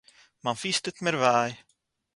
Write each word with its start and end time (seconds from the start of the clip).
מיין 0.43 0.55
פיס 0.61 0.77
טוט 0.83 0.97
מיר 1.03 1.15
וויי 1.17 1.51